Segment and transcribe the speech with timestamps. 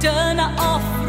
[0.00, 1.07] Turn it off.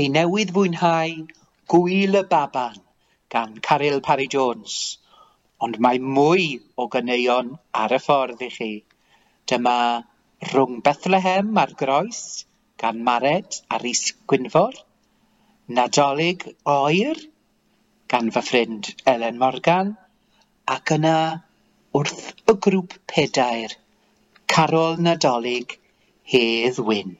[0.00, 1.10] Chi newydd fwynhau
[1.70, 2.76] Gwyl y Baban
[3.34, 4.76] gan Caryl Parry-Jones,
[5.66, 6.46] ond mae mwy
[6.80, 7.50] o ganeuon
[7.80, 8.68] ar y ffordd i chi.
[9.52, 9.74] Dyma
[10.46, 12.22] Rhwng Bethlehem a'r Groes
[12.80, 14.78] gan Mared a Rhys Gwynfor,
[15.80, 16.46] Nadolig
[16.76, 17.20] Oer
[18.14, 19.90] gan fy ffrind Elen Morgan,
[20.76, 21.16] ac yna
[22.00, 23.76] wrth y grŵp pedair,
[24.56, 25.76] Carol Nadolig
[26.36, 27.18] Hedd Wyn.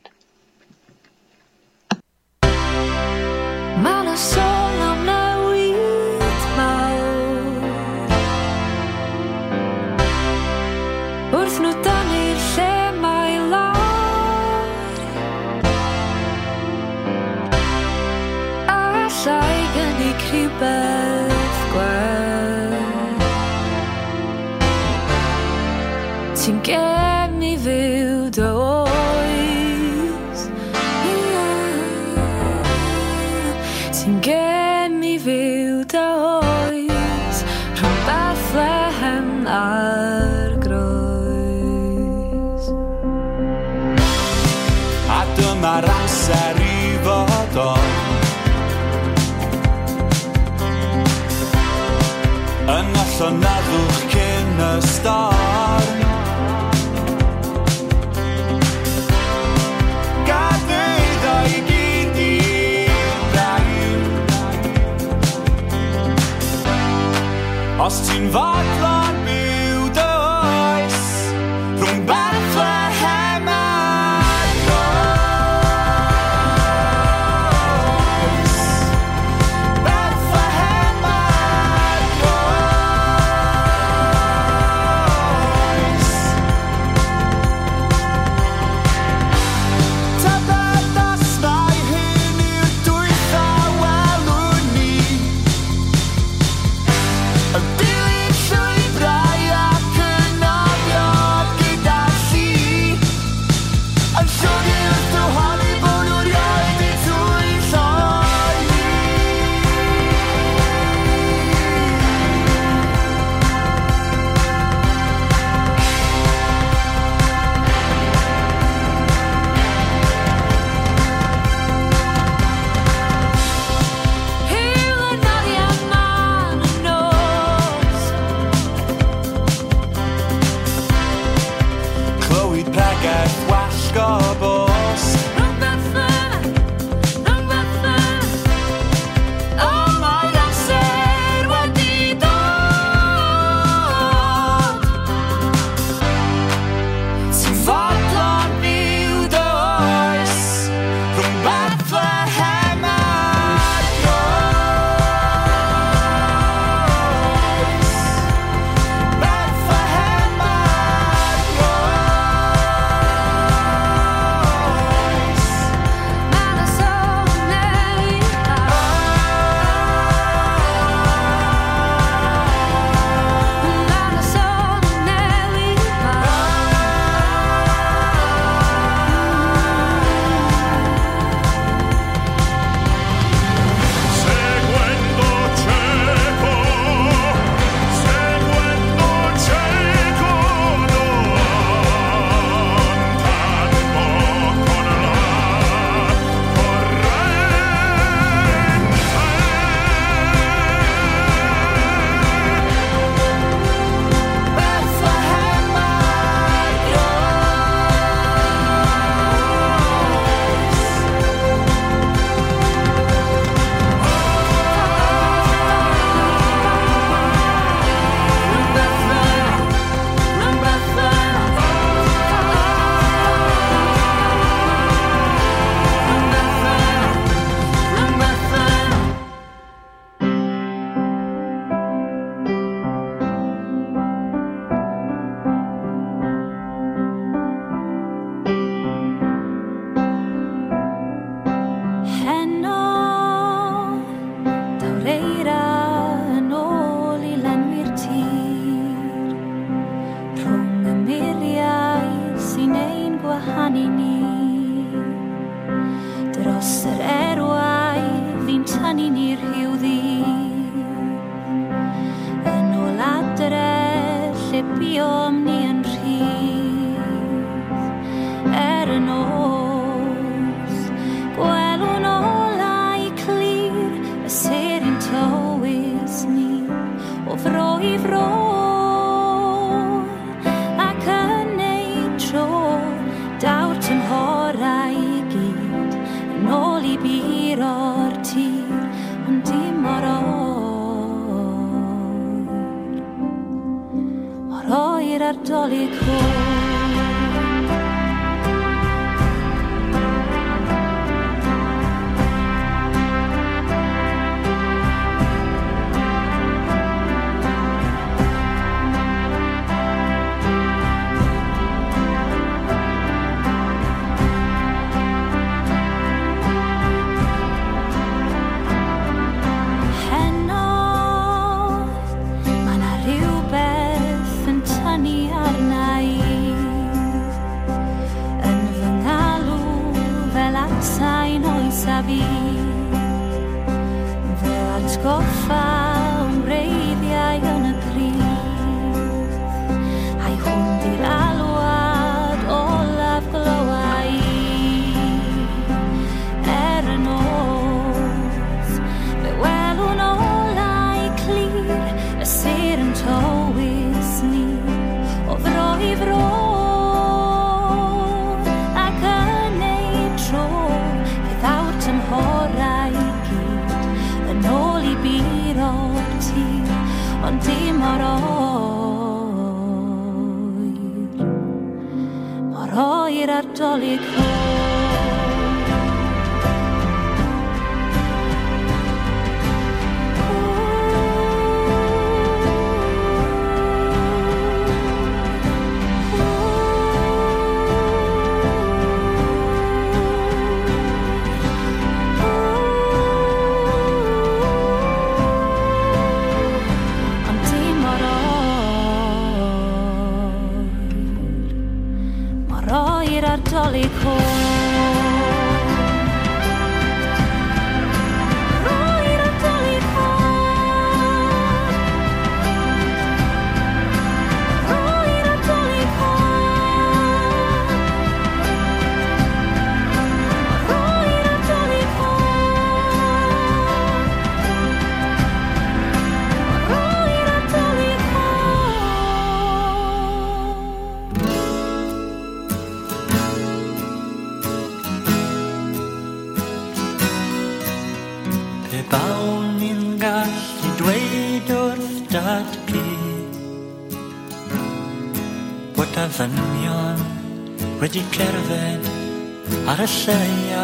[449.80, 450.60] ar y syniad.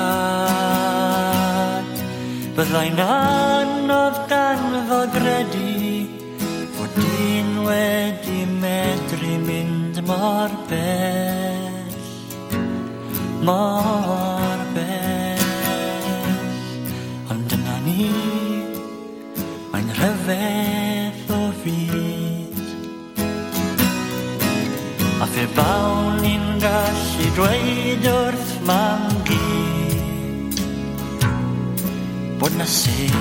[2.56, 6.08] Byddai'n anodd danfod gredu
[6.76, 11.94] Fod dyn wedi medru mynd mor bell
[13.46, 15.48] Mor bell.
[17.32, 18.10] Ond dyna ni
[19.72, 22.64] Mae'n rhyfedd o fyd.
[25.20, 29.05] A fe bawn ni'n gallu dweud wrth mam
[32.66, 33.12] y sir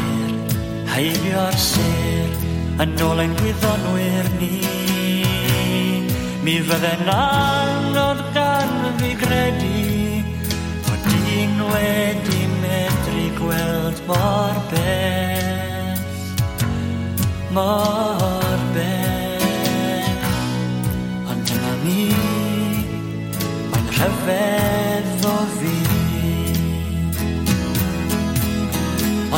[0.90, 2.30] Heilio'r sir
[2.82, 4.58] Yn ôl ein gwyddonwyr ni.
[6.46, 9.84] Mi fydde'n anodd gan fi gredu
[10.88, 16.28] Fod dyn wedi medru gweld mor beth
[17.56, 20.30] Mor beth
[21.32, 22.06] Ond dyna ni
[23.72, 25.85] Mae'n rhyfedd o fi.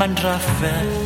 [0.00, 0.99] Mantra.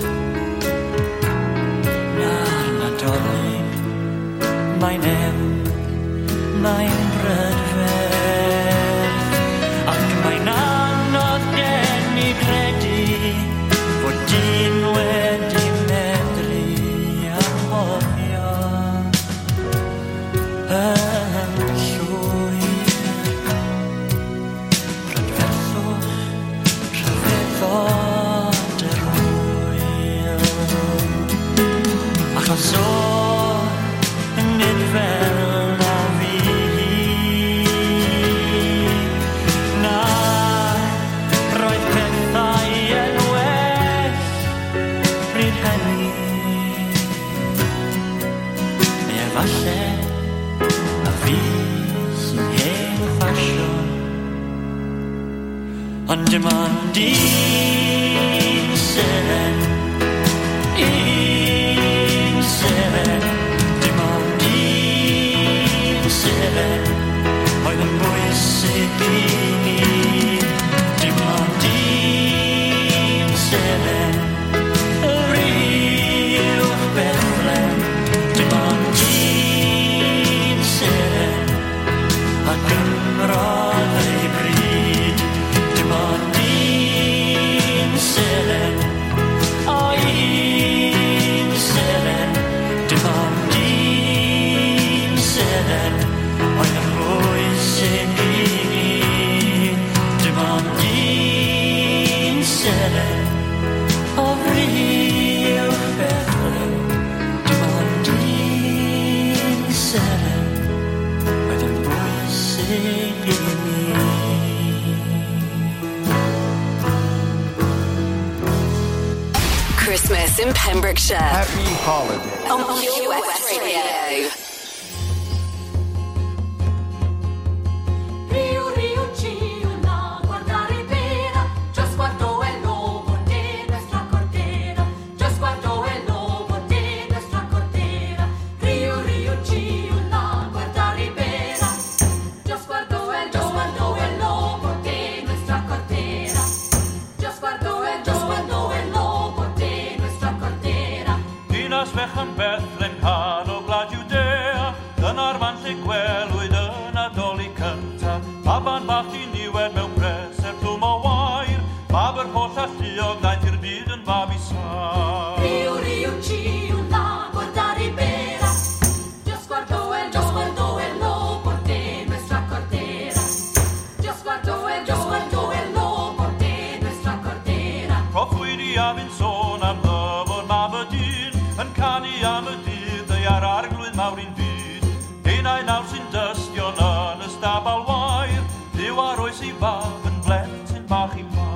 [189.34, 191.46] oes i fab yn blentyn bach i ma.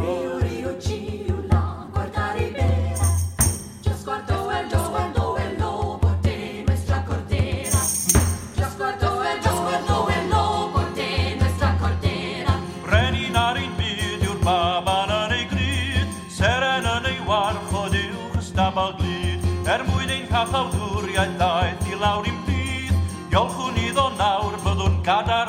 [0.00, 3.08] Rio, rio, giw, la, guardar i bera.
[3.84, 7.82] Just guardo el do, el do, el lobo de nuestra cordera.
[8.56, 12.56] Just guardo el do, el do, el lobo de nuestra cordera.
[12.86, 16.18] Brenin ar ein byd yw'r baban yn ei gryd.
[16.32, 19.44] Seren yn ei warch o diwch ystabal glyd.
[19.68, 22.96] Er mwyn ein cachawdwriaeth daeth i lawr i'n byd.
[23.28, 25.41] Diolch hwn iddo nawr byddwn gadael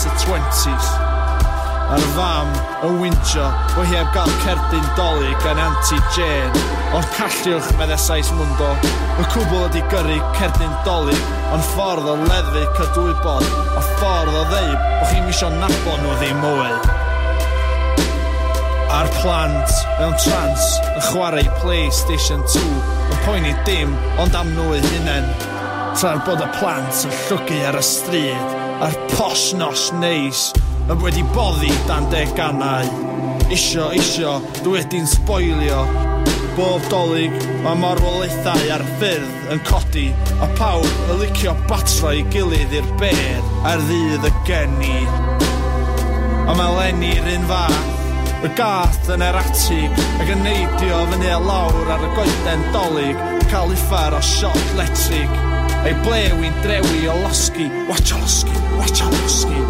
[0.00, 0.86] ers y 20s.
[1.90, 2.50] A'r fam
[2.86, 6.62] yn wyntio fo hi heb gael cerdyn doli gan anti Jane.
[6.96, 8.70] Ond calliwch meddesais mwndo,
[9.20, 11.16] y cwbl ydi gyrru cerdyn doli,
[11.52, 13.44] ond ffordd o leddu cydwybod,
[13.76, 16.72] a ffordd o ddeud bo chi'n misio nabod nhw ddim mwy.
[19.00, 24.88] A'r plant mewn trans yn chwarae PlayStation 2 yn poeni dim ond am nhw eu
[24.94, 25.28] hunain.
[25.98, 30.50] Tra'r bod y plant yn llwgu ar y stryd a'r posnos neis
[30.90, 32.88] yn wedi boddi dan deganau.
[33.52, 35.82] Isio, isio, dwi wedi'n sboilio.
[36.56, 40.08] Bob dolyg mae marwolaethau ar ffyrdd yn codi
[40.42, 44.98] a pawb yn licio batra i gilydd i'r bed a'r ddydd y geni.
[46.50, 51.38] A mae Lenny'r un fath y gath yn yr atig ac yn neidio fyny a
[51.44, 53.22] lawr ar y goeden dolyg
[53.52, 55.49] cael uffar o siot letrig
[55.88, 57.70] Ei blew i'n drewi o losgi.
[57.88, 59.62] Watch o losgi, watch o losgi.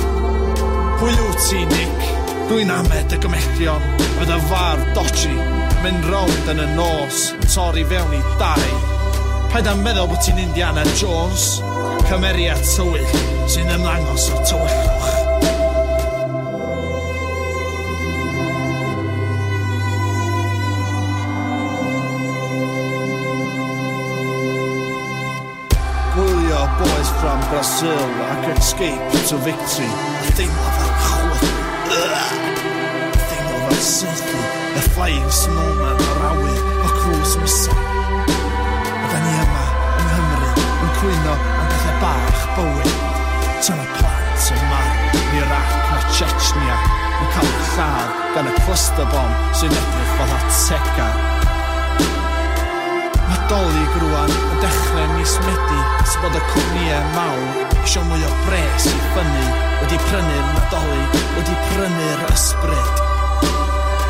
[1.00, 2.08] Pwy wyt ti, Nick?
[2.50, 3.84] Dwi'n amed y gymedion
[4.18, 5.36] Fydd y far dodgy
[5.84, 8.66] Mynd rownd yn y nos Torri fewn i dau.
[9.54, 11.60] Paid am meddwl bod ti'n Indiana Jones.
[12.10, 15.29] Cymeriad tywyll Sy'n ymddangos o'r tywyllwch.
[27.20, 28.00] from Brazil
[28.32, 29.92] I could escape to victory.
[30.24, 31.48] A thing of a chwyth
[31.92, 34.42] A thing of a syrthi
[34.80, 39.66] A flying snowman o'r awyr O cruise missile A da ni yma
[40.00, 40.50] yng Nghymru
[40.86, 42.96] Yn cwyno am pethau bach bywyd
[43.60, 46.78] Tyna plant yn marw Ni rac na Chechnya.
[47.20, 49.36] Yn cael lladd gan y cluster bomb.
[49.60, 51.39] Sy'n edrych fel atega
[53.50, 58.84] Nadolig rwan yn dechrau mis Medi sy bod y cwmnïau mawr isio mwy o bres
[58.86, 59.46] i ffynnu
[59.80, 63.00] wedi prynu'r Nadolig, wedi prynu'r ysbryd.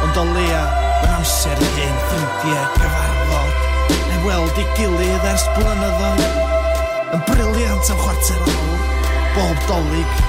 [0.05, 0.61] Ond o leia
[1.07, 8.03] yn amser i hen ffrindiau cyfarfod neu weld i gilydd ers blynyddoedd yn briliant am
[8.03, 8.85] chwarter awr
[9.39, 10.21] bob dolig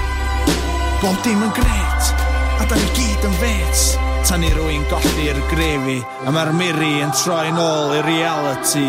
[1.04, 2.16] bob dim yn gret
[2.56, 3.84] a da ni gyd yn fets
[4.28, 8.88] tan i rwy'n golli'r grefi a mae'r miri yn troi nôl i reality.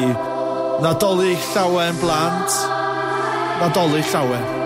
[0.83, 2.59] Nadolig llawen blant,
[3.61, 4.62] nadolig llawen.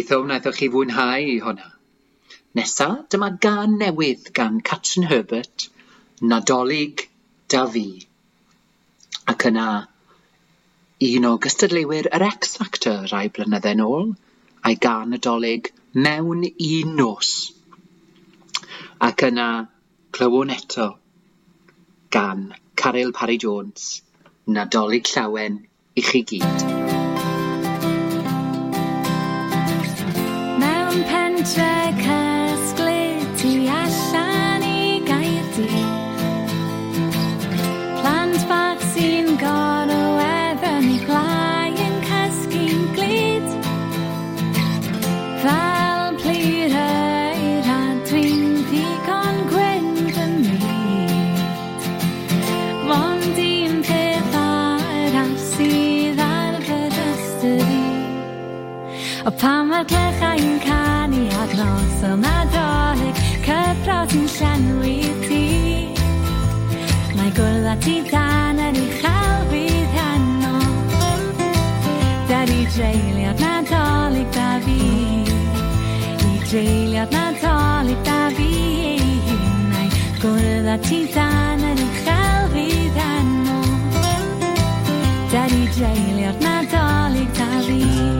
[0.00, 1.66] Gobeithio wnaethoch chi fwynhau hwnna.
[2.56, 5.66] Nesa, dyma gan newydd gan Catrin Herbert,
[6.22, 7.04] Nadolig
[7.52, 7.84] da fi.
[9.28, 9.66] Ac yna,
[11.10, 14.10] un o gystadleuwyr yr X Factor rai blynydde nôl,
[14.64, 17.36] a'i gan nadolig mewn un nos.
[19.10, 19.50] Ac yna,
[20.16, 20.90] clywon eto,
[22.08, 23.98] gan Caryl Parry Jones,
[24.48, 26.79] Nadolig llawen i chi gyd.
[59.20, 63.18] O pan mae'r clechau'n canu ar nos noson nadolig?
[63.44, 64.94] Cyfrod yn llenwi
[65.26, 65.40] ti.
[67.18, 70.54] Mae gwrdd ti dan yn ei chael fydd heno.
[72.30, 74.78] Dar i dreulio'r nadolig da fi.
[76.30, 78.48] I dreulio'r nadolig da fi
[79.74, 79.92] Mae
[80.22, 83.60] gwrdd ti dan yn ei chael fydd heno.
[85.36, 88.19] Dar i dreulio'r nadolig da fi.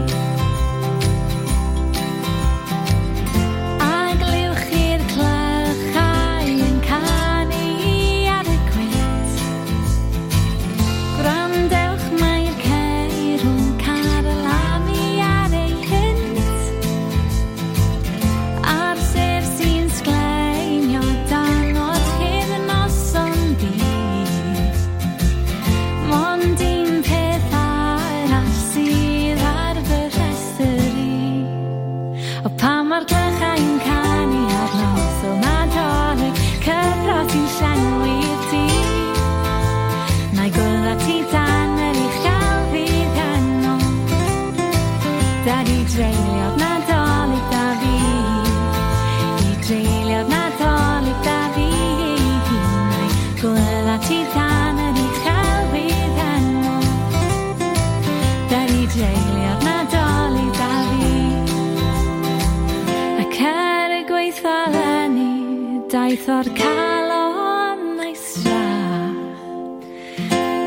[66.10, 69.84] Unwaith o'r calon ei strad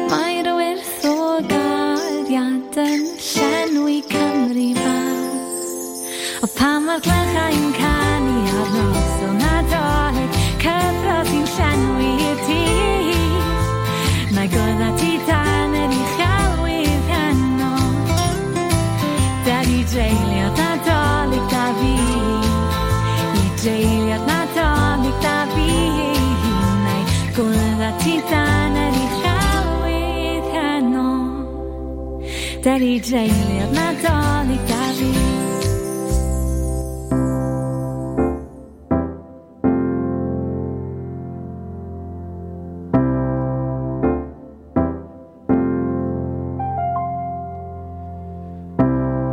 [0.08, 1.16] Mae'r wyrth o
[1.50, 11.18] gariad yn llenwi Cymru fad O pan mae'r glychau'n canu ar nos o nadolig Cyfro
[11.28, 12.62] sy'n llenwi y tŷ
[14.38, 17.74] Mae gwydda ti dan yr uchelwydd heno.
[19.50, 21.94] Da ni dreulio nadolig da fi
[23.44, 24.03] I dreulio
[32.64, 35.68] Daddy Jane jedna daleka vijest.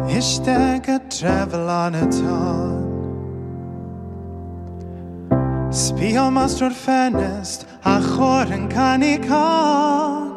[0.07, 2.83] Wish I could travel on a ton
[5.71, 10.35] Spio mas drar fenest a chor yn canu con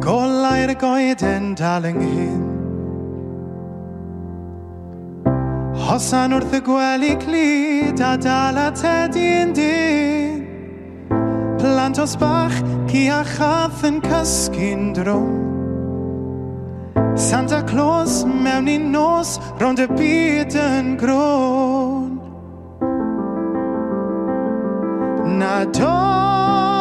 [0.00, 2.42] Gol tair goeden dal ynghyn.
[5.84, 10.44] Hosan wrth y gwely clid a dal a tedi yn dyn.
[11.58, 12.56] Plant os bach
[12.90, 15.42] ci a chath yn cysgu'n drwm.
[17.18, 22.14] Santa Claus mewn i nos rond y byd yn grôn.
[25.40, 26.74] Nadolig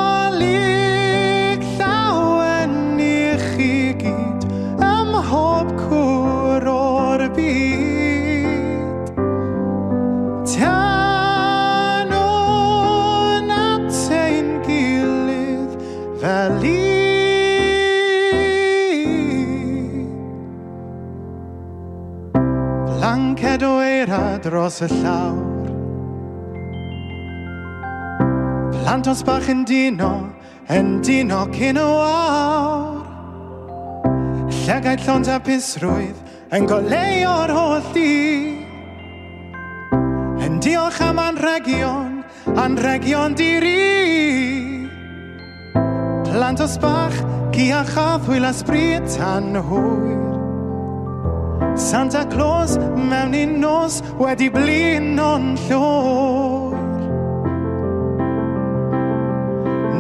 [23.54, 25.68] Cled o eira dros y llawr.
[28.74, 30.34] Plantos bach yn dino
[30.74, 33.06] Yn dino cyn o awr
[34.58, 36.18] Llegau llond a busrwydd
[36.50, 38.58] Yn goleio'r holl di.
[40.42, 42.24] Yn diolch am anregion
[42.58, 44.90] Anregion diri.
[46.26, 47.22] Plantos bach
[47.54, 50.33] Gia chaff hwyl a sbryd tan hwyr
[51.76, 56.80] Santa Claus mewn un nos wedi blin o'n llwyr.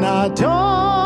[0.01, 1.02] Nad o'n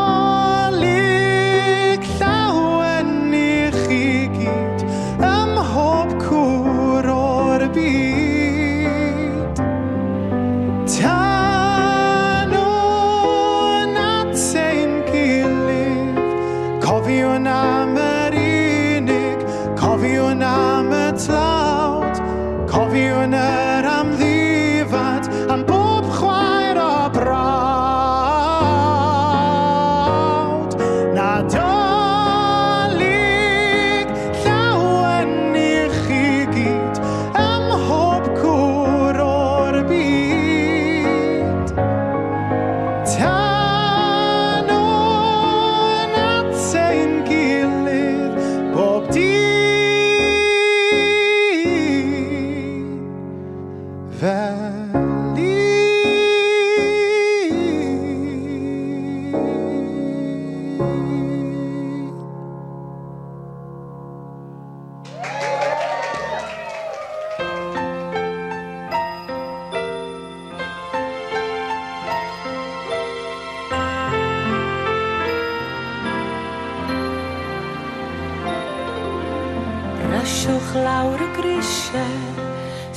[80.88, 82.46] lawr y grisiau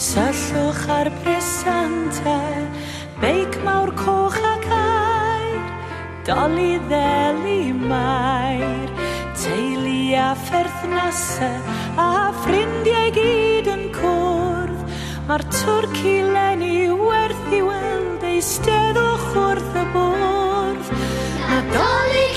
[0.07, 2.63] Syllwch ar bresantau
[3.21, 5.61] Beic mawr coch ac air
[6.27, 8.89] Doli ddeli mair
[9.41, 11.59] Teulu a pherthnasau
[11.99, 14.79] A ffrindiau gyd yn cwrdd.
[15.27, 20.93] Mae'r twrci lenni werth i weld Eisteddwch wrth y bwrdd.
[21.51, 22.30] A doli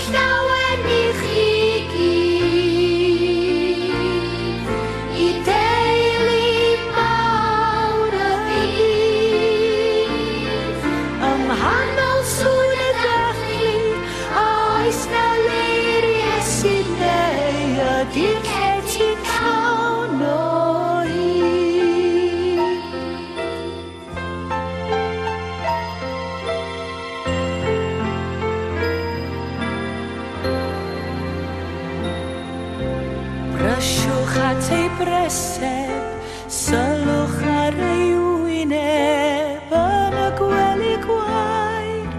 [35.04, 36.04] breseb,
[36.48, 38.12] sylwch ar ei
[38.44, 42.14] wyneb yn y gwely gwaed.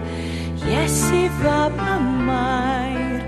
[0.70, 1.96] Iesu fab y
[2.28, 3.26] mair,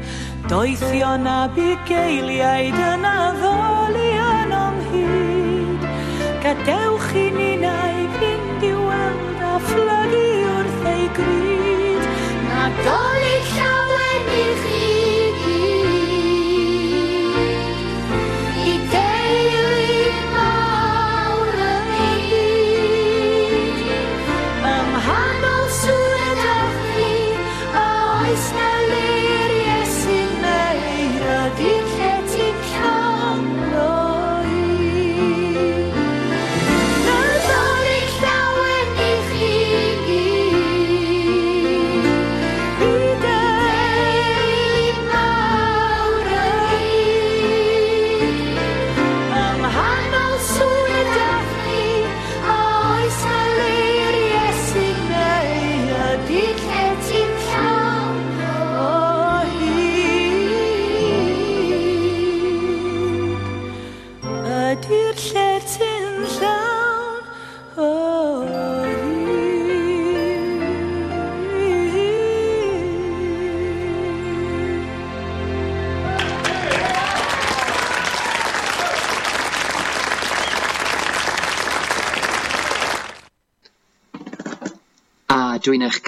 [0.51, 5.91] doethion a bugeiliaid yn addolion ynghyd.
[6.45, 11.48] Gadewch i ni nai fynd i weld a fflygu wrth ei gryd.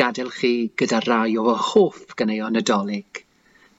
[0.00, 3.24] gadael chi gyda rai o hoff ganeuon Nadolig.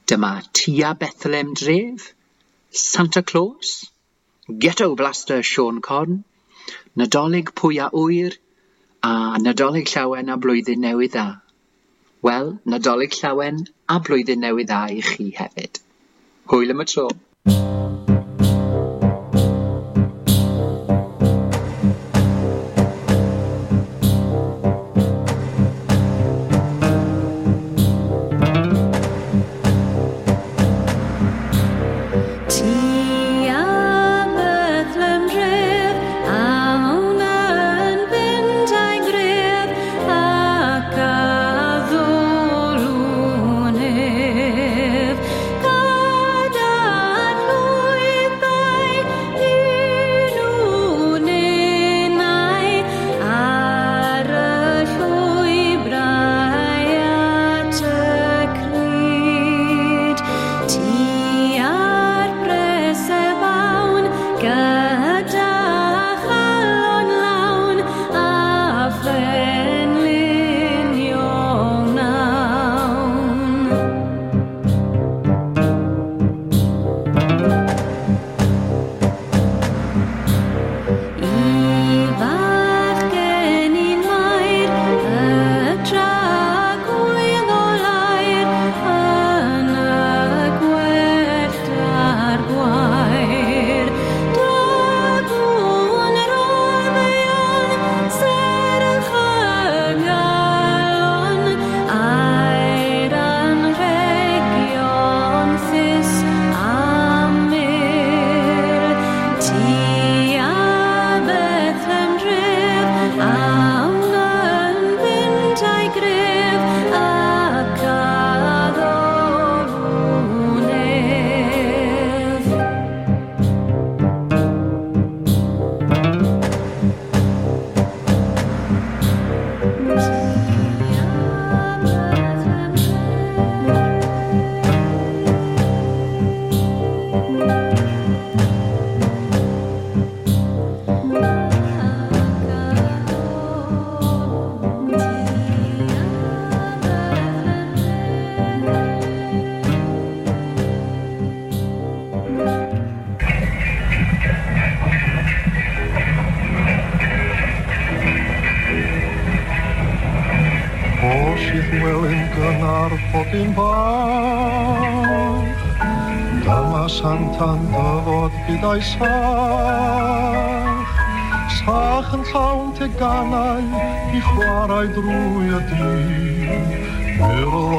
[0.08, 2.14] Dyma Tia Bethlehem Dref,
[2.70, 3.90] Santa Claus,
[4.48, 6.24] Ghetto Blaster Sean Corn,
[6.98, 8.32] Nadolig Pwy a Wyr,
[9.04, 11.42] a Nadolig Llawen a Blwyddyn Newydd Dda.
[12.22, 15.82] Wel, Nadolig Llawen a Blwyddyn Newydd Dda i chi hefyd.
[16.52, 17.10] Hwyl am y tro.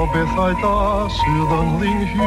[0.03, 2.21] door Bethsaida sur den lynghyl.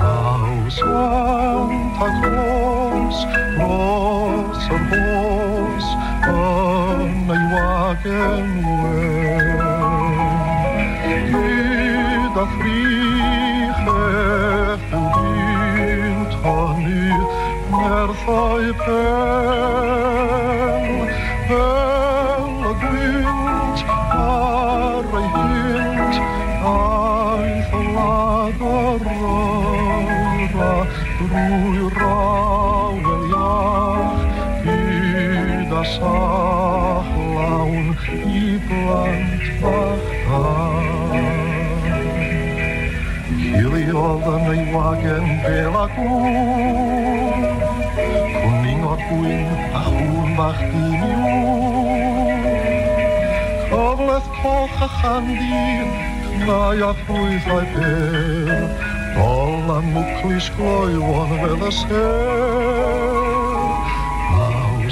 [0.00, 3.18] Rausvann tak hos,
[3.58, 5.86] roser hos,
[6.22, 9.48] anna joaken uen.
[11.30, 14.04] Gyda frihe,
[14.88, 17.04] fylgynta nu,
[17.70, 20.15] nær thai pen.
[44.26, 47.42] dă-mi oagă pe la cum,
[48.40, 49.46] cu ningot puin,
[49.80, 51.34] ahun bahtiniu.
[53.70, 55.88] Kovlas kocha handim,
[56.46, 58.68] naja fuis lai per,
[59.16, 62.04] Olla muklis kloi on vele se,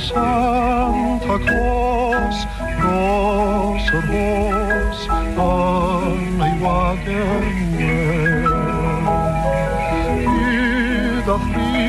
[0.07, 2.39] Santa Claus,
[2.83, 5.05] Rosa Rose,
[5.39, 7.74] on my wagon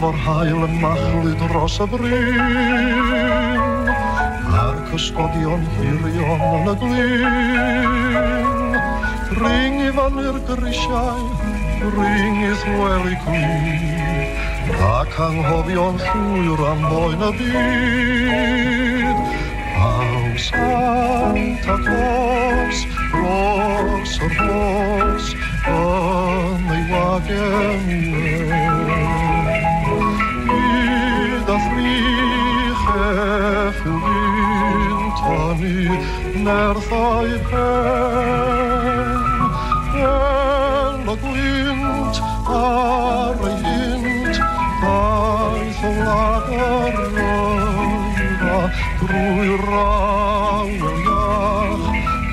[0.00, 2.40] fo'r hael yn machlu dros y bryn.
[4.60, 8.56] A'r cysgodion hirion yn y glyn
[9.36, 11.24] Ring i fan i'r grisiau,
[11.96, 14.22] ring i thweli cwyn.
[14.86, 19.18] Ac anghofion llwyr am boen y byd.
[19.86, 22.78] Aw Santa Claus,
[23.12, 25.26] Ross o'r Ross,
[25.74, 29.05] yn ei wagen
[35.58, 35.88] mi
[36.44, 37.56] nerthaipen.
[41.16, 44.36] Eloquent, arrogant,
[44.82, 46.68] taisolata
[47.16, 48.58] roda,
[49.00, 50.44] truirauja,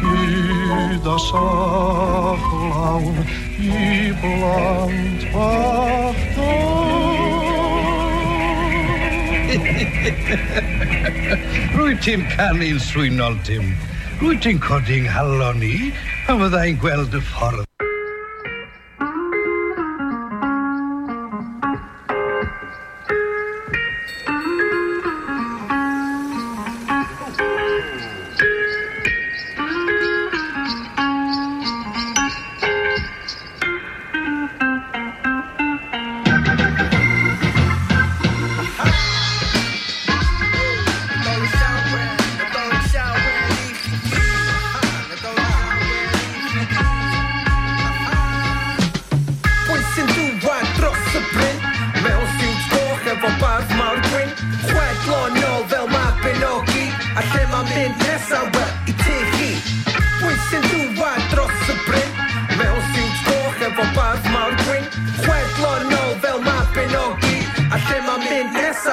[0.02, 3.18] kiidas ahlaun,
[3.60, 6.03] iblant vaan.
[11.78, 13.74] Rwy ti'n canu'n swynol, Tim.
[14.20, 15.76] Rwy ti'n codi'n halon i,
[16.28, 17.73] a fyddai'n gweld y ffordd.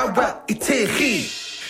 [0.00, 1.28] Croesawa i te chi.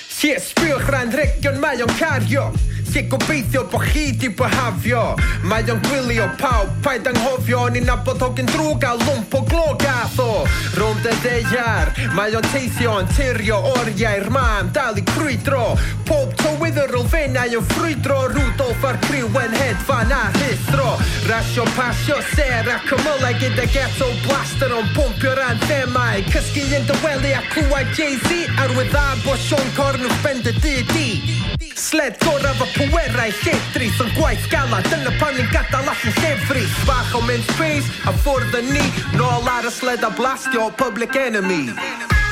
[0.09, 2.51] Sir sbiwch rhan region mae o'n cario
[2.91, 5.05] lle gobeithio bo chi di byhafio
[5.51, 7.63] Mae o'n gwylio pawb, paid anghofio.
[7.73, 10.45] Ni'n nabod hogyn drwg a lwmp o glo gath o.
[10.77, 15.73] Rwnd y ddeiar, mae o'n teithio yn tirio oriau'r mam Dal i crwydro,
[16.09, 18.21] pob tywydd yr olfennau yn ffrwydro.
[18.35, 20.93] Rudolf a'r criw yn hedfan a rithro
[21.31, 26.21] Rasio, pasio, ser a cymylau gyda ghetto blaster o'n bwmpio ran themau.
[26.35, 28.45] Cysgu yn dywelu a clywed Jay-Z.
[28.61, 34.13] Arwydd a bo Sean Corn wrth bend y DD Sled goraf o Pwerau llefrith yn
[34.17, 36.79] gwaith galad Dyna pan ni'n gadael allan llefrith.
[36.89, 38.87] Bach o mynd space a ffwrdd yn ni.
[39.21, 41.67] Nôl ar y sled a blastio public enemy.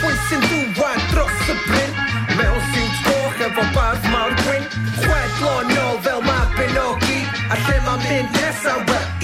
[0.00, 2.00] Pwy sy'n dŵan dros y bryn?
[2.38, 4.64] Mewn siwt goch efo barf mawr gwyn.
[5.02, 8.82] Chwedlo nôl fel mae Benogi A lle mae'n mynd nesaf?
[8.88, 9.17] Wel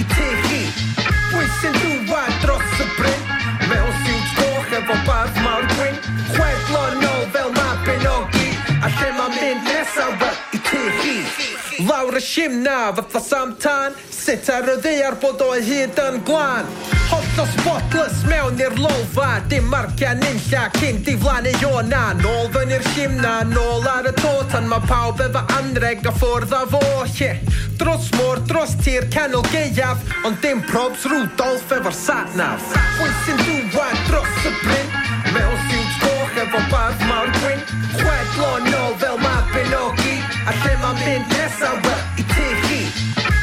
[11.79, 13.93] Lawr y sim na, fatha sam tan.
[14.09, 16.69] Sut ar y ddeiar bod o hyd yn glan
[17.09, 22.87] Hot o spotless mewn i'r lolfa Dim marcia unlla cyn diflannu iona Nôl fy'n i'r
[22.95, 24.31] sim na, nôl ar y to.
[24.53, 26.81] Tan mae pawb efo anreg a ffwrdd a fo
[27.19, 27.43] yeah.
[27.75, 32.71] Dros môr, dros tir, canol geiaf Ond dim probs Rudolf efo'r satnaf.
[32.95, 33.43] Fwy sy'n
[33.75, 34.95] dŵad dros y bryn?
[35.35, 37.61] Mewn siwt goch efo barf mawr gwyn.
[37.99, 40.04] Chwedlo nôl fel mapin o
[40.45, 41.71] A lle mae'n mynd nesa?
[41.81, 42.81] Wel i ti chi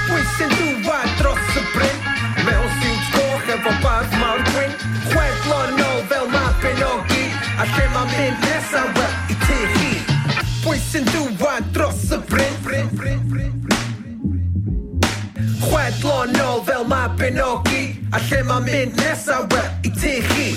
[0.06, 1.96] Pwy sy'n dŵad dros y bryn.
[2.46, 4.76] Mewn siwt goch efo barf mawr gwyn.
[5.08, 7.24] Chwedlo nôl fel mae benogi
[7.58, 8.84] A lle mae'n mynd nesa?
[8.94, 9.90] Wel i ti chi
[10.62, 12.54] Pwy sy'n dŵad dros y bryn.
[12.62, 13.80] Bryn, bryn, bryn, bryn
[15.64, 17.82] Chwedlo nôl fel mae benogi
[18.14, 19.42] A lle mae'n mynd nesa?
[19.50, 20.52] Wel i ti chi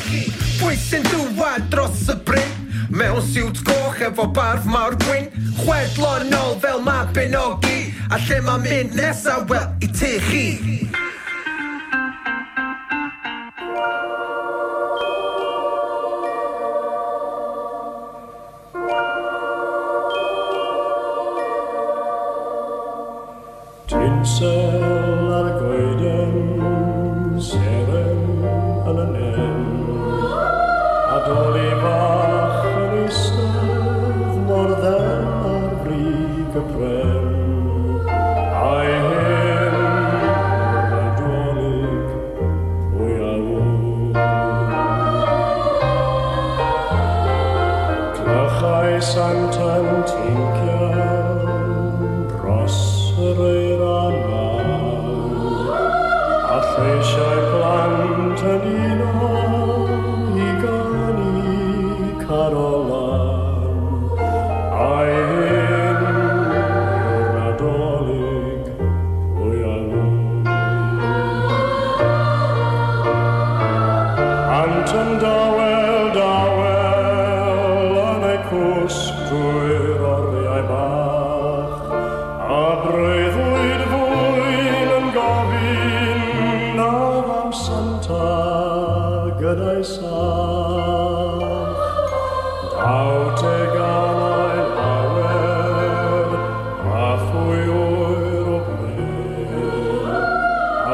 [0.59, 2.64] Pwy sy'n dŵad dros y bryn.
[2.95, 5.27] Mewn siwt goch efo barf mawr gwyn.
[5.59, 7.75] Chwedlonol fel ma benogi
[8.09, 10.45] A lle ma mynd nesa wel i te chi.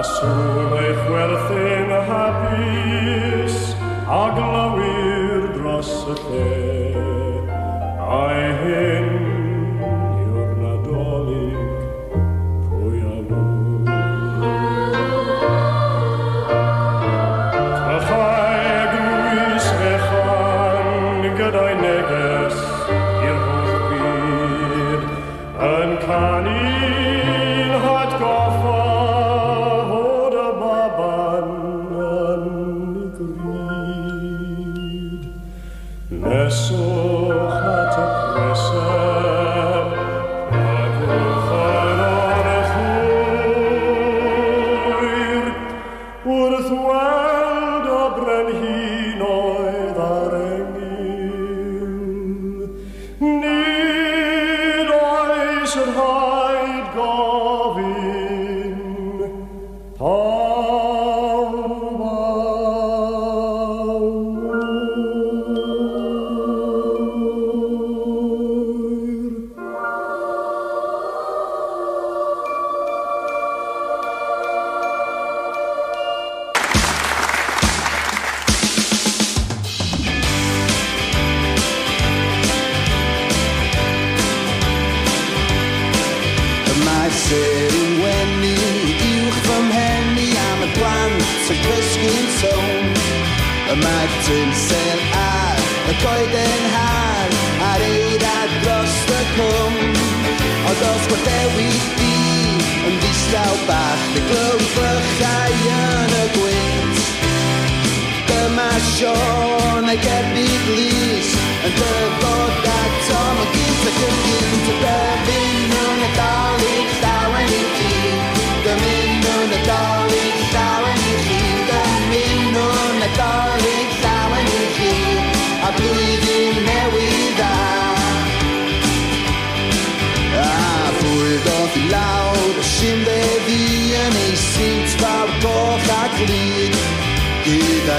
[0.01, 3.75] Rasulech welchen habis,
[4.09, 6.60] a glawir drossetei.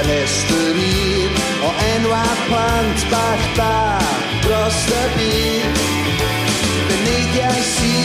[0.03, 0.79] ffenest un
[1.67, 3.99] o enwau plant bach da
[4.43, 5.77] dros y byd.
[6.89, 7.97] Beneidiau si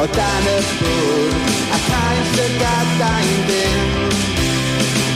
[0.00, 1.36] o dan y bwrdd
[1.76, 4.18] a cael llygadain byd.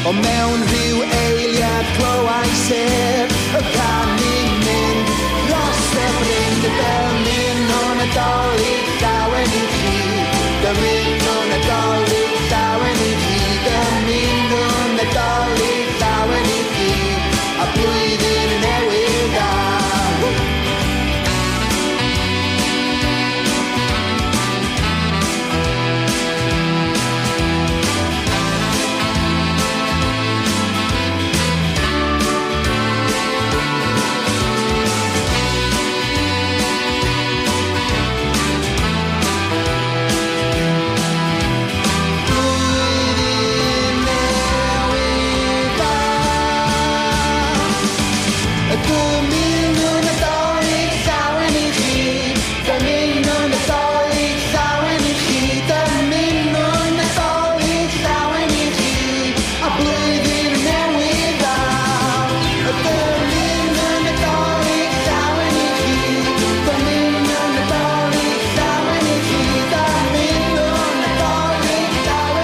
[0.08, 5.12] O mewn rhyw eiliad glywau sef y canu mynd
[5.48, 10.00] dros y bryn dy fel ni'n o'n y doli dawen i chi.
[10.64, 10.99] Dyma